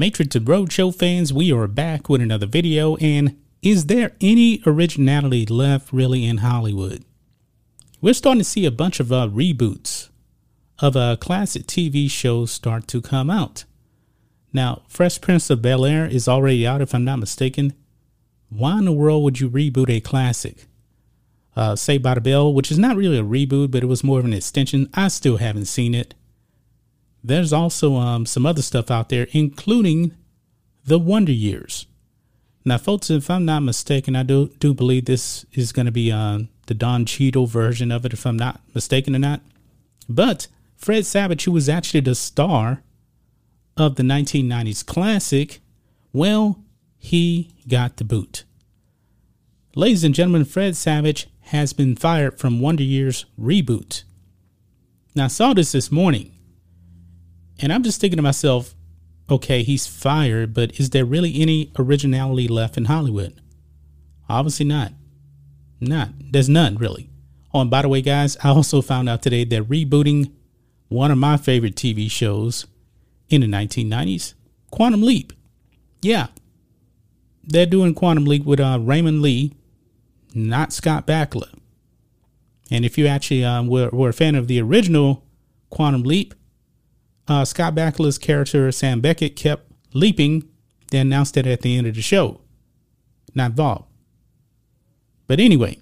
[0.00, 2.96] Matrix to Roadshow fans, we are back with another video.
[2.96, 7.04] And is there any originality left really in Hollywood?
[8.00, 10.08] We're starting to see a bunch of uh, reboots
[10.78, 13.64] of uh, classic TV shows start to come out.
[14.54, 17.74] Now, Fresh Prince of Bel Air is already out, if I'm not mistaken.
[18.48, 20.66] Why in the world would you reboot a classic?
[21.54, 24.18] Uh, Saved by the Bell, which is not really a reboot, but it was more
[24.18, 24.88] of an extension.
[24.94, 26.14] I still haven't seen it
[27.22, 30.14] there's also um, some other stuff out there, including
[30.84, 31.86] the Wonder Years.
[32.64, 36.12] Now, folks, if I'm not mistaken, I do do believe this is going to be
[36.12, 39.40] uh, the Don Cheadle version of it, if I'm not mistaken or not.
[40.08, 40.46] But
[40.76, 42.82] Fred Savage, who was actually the star
[43.76, 45.60] of the 1990s classic,
[46.12, 46.62] well,
[46.98, 48.44] he got the boot.
[49.74, 54.02] Ladies and gentlemen, Fred Savage has been fired from Wonder Years reboot.
[55.14, 56.32] Now, I saw this this morning
[57.60, 58.74] and I'm just thinking to myself,
[59.30, 63.40] okay, he's fired, but is there really any originality left in Hollywood?
[64.28, 64.92] Obviously not.
[65.80, 66.10] Not.
[66.32, 67.10] There's none, really.
[67.52, 70.32] Oh, and by the way, guys, I also found out today they're rebooting
[70.88, 72.66] one of my favorite TV shows
[73.28, 74.34] in the 1990s,
[74.70, 75.32] Quantum Leap.
[76.02, 76.28] Yeah.
[77.44, 79.54] They're doing Quantum Leap with uh, Raymond Lee,
[80.34, 81.52] not Scott Bakula.
[82.70, 85.24] And if you actually um, were, were a fan of the original
[85.70, 86.34] Quantum Leap,
[87.30, 90.48] uh, Scott Bakula's character, Sam Beckett, kept leaping.
[90.90, 92.40] They announced it at the end of the show.
[93.36, 93.84] Not involved.
[95.28, 95.78] But anyway,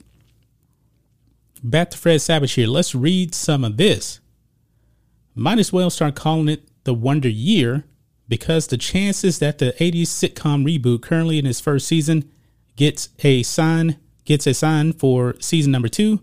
[1.65, 2.67] back to Fred Savage here.
[2.67, 4.21] Let's read some of this.
[5.35, 7.85] Might as well start calling it the Wonder Year
[8.29, 12.31] because the chances that the 80s sitcom reboot currently in its first season
[12.77, 16.21] gets a sign gets a sign for season number 2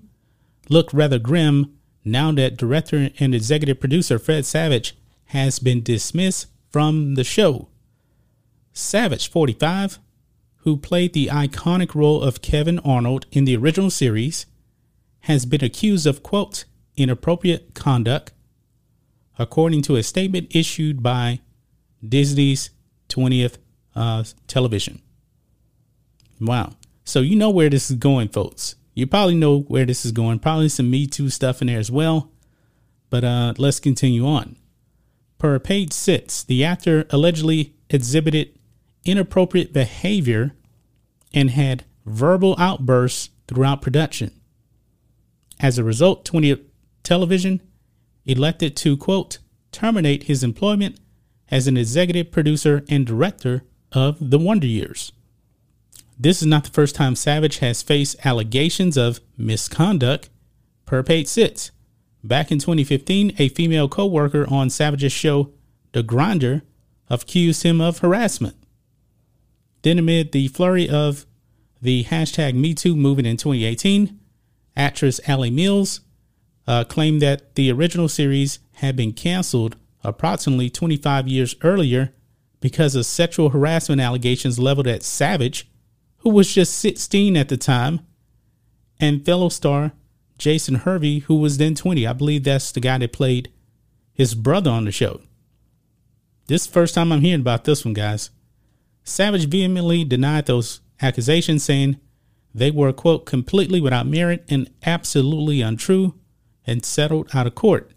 [0.69, 4.95] look rather grim now that director and executive producer Fred Savage
[5.35, 7.67] has been dismissed from the show.
[8.71, 9.99] Savage, 45,
[10.59, 14.45] who played the iconic role of Kevin Arnold in the original series,
[15.21, 16.63] has been accused of, quote,
[16.95, 18.31] inappropriate conduct,
[19.37, 21.41] according to a statement issued by
[22.07, 22.69] Disney's
[23.09, 23.57] 20th
[23.93, 25.01] uh, television.
[26.39, 26.77] Wow.
[27.03, 28.75] So you know where this is going, folks.
[28.93, 30.39] You probably know where this is going.
[30.39, 32.31] Probably some Me Too stuff in there as well.
[33.09, 34.55] But uh, let's continue on.
[35.37, 38.57] Per page six, the actor allegedly exhibited
[39.03, 40.55] inappropriate behavior
[41.33, 44.31] and had verbal outbursts throughout production.
[45.59, 46.57] As a result, 20
[47.03, 47.61] Television
[48.25, 49.37] elected to, quote,
[49.71, 50.99] terminate his employment
[51.51, 55.11] as an executive producer and director of The Wonder Years.
[56.17, 60.29] This is not the first time Savage has faced allegations of misconduct,
[60.85, 61.71] per page six.
[62.25, 65.51] Back in 2015, a female co-worker on Savage's show
[65.91, 66.63] The Grinder
[67.07, 68.55] accused him of harassment.
[69.83, 71.27] Then amid the flurry of
[71.79, 74.19] the hashtag MeToo movement in 2018,
[74.75, 75.99] actress Alley Mills
[76.65, 82.11] uh, claimed that the original series had been canceled approximately 25 years earlier
[82.59, 85.69] because of sexual harassment allegations leveled at Savage,
[86.19, 87.99] who was just 16 at the time,
[88.99, 89.91] and fellow star
[90.37, 92.05] Jason Hervey, who was then 20.
[92.05, 93.51] I believe that's the guy that played
[94.13, 95.21] his brother on the show.
[96.47, 98.29] This first time I'm hearing about this one, guys.
[99.03, 101.99] Savage vehemently denied those accusations, saying
[102.53, 106.15] they were, quote, completely without merit and absolutely untrue,
[106.65, 107.91] and settled out of court.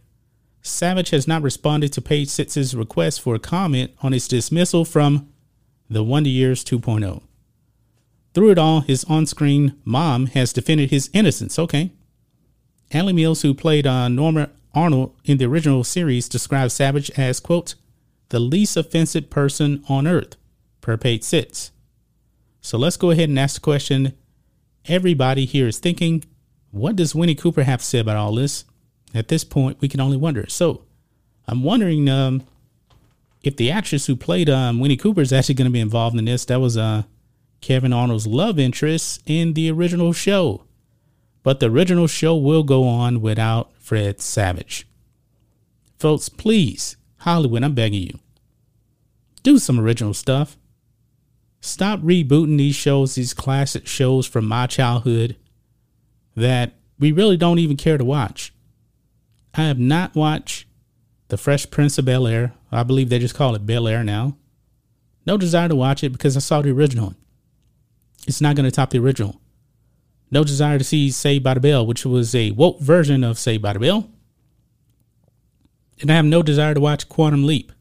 [0.60, 5.28] Savage has not responded to Page Six's request for a comment on his dismissal from
[5.88, 7.22] The Wonder Years 2.0.
[8.34, 11.58] Through it all, his on screen mom has defended his innocence.
[11.58, 11.92] Okay.
[12.92, 17.74] Alley Mills, who played uh, Norma Arnold in the original series, describes Savage as, quote,
[18.30, 20.36] the least offensive person on earth,
[20.80, 21.70] per page six.
[22.60, 24.14] So let's go ahead and ask the question
[24.86, 26.24] everybody here is thinking
[26.70, 28.64] what does Winnie Cooper have to say about all this?
[29.14, 30.46] At this point, we can only wonder.
[30.48, 30.84] So
[31.46, 32.42] I'm wondering um,
[33.42, 36.26] if the actress who played um, Winnie Cooper is actually going to be involved in
[36.26, 36.44] this.
[36.44, 37.04] That was uh,
[37.62, 40.64] Kevin Arnold's love interest in the original show.
[41.42, 44.86] But the original show will go on without Fred Savage.
[45.98, 48.18] Folks, please, Hollywood, I'm begging you,
[49.42, 50.56] do some original stuff.
[51.60, 55.36] Stop rebooting these shows, these classic shows from my childhood
[56.36, 58.52] that we really don't even care to watch.
[59.54, 60.66] I have not watched
[61.28, 62.52] The Fresh Prince of Bel Air.
[62.70, 64.36] I believe they just call it Bel Air now.
[65.26, 67.14] No desire to watch it because I saw the original.
[68.26, 69.40] It's not going to top the original.
[70.30, 73.62] No desire to see Saved by the Bell, which was a woke version of Saved
[73.62, 74.10] by the Bell.
[76.00, 77.72] And I have no desire to watch Quantum Leap.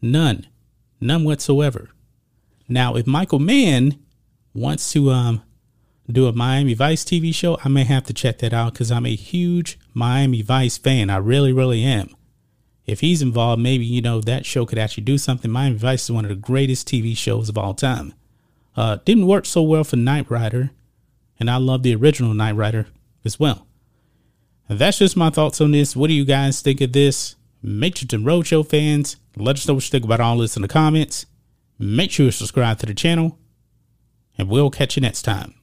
[0.00, 0.46] None.
[1.00, 1.90] None whatsoever.
[2.68, 3.98] Now, if Michael Mann
[4.54, 5.42] wants to um,
[6.10, 9.06] do a Miami Vice TV show, I may have to check that out because I'm
[9.06, 11.10] a huge Miami Vice fan.
[11.10, 12.14] I really, really am.
[12.84, 15.50] If he's involved, maybe, you know, that show could actually do something.
[15.50, 18.14] Miami Vice is one of the greatest TV shows of all time.
[18.76, 20.70] Uh, didn't work so well for Knight Rider,
[21.38, 22.86] and I love the original Knight Rider
[23.24, 23.66] as well.
[24.68, 25.96] And that's just my thoughts on this.
[25.96, 27.36] What do you guys think of this?
[27.62, 31.26] Matrix Roadshow fans, let us know what you think about all this in the comments.
[31.78, 33.38] Make sure you subscribe to the channel,
[34.36, 35.54] and we'll catch you next time.